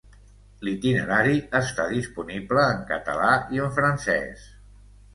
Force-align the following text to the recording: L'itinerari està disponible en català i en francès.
L'itinerari 0.67 1.35
està 1.61 1.87
disponible 1.93 2.65
en 2.73 2.83
català 2.95 3.31
i 3.59 3.65
en 3.67 3.73
francès. 3.81 4.53